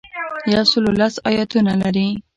یو 0.53 0.63
سل 0.71 0.85
لس 0.99 1.15
ایاتونه 1.29 1.73
لري. 1.81 2.07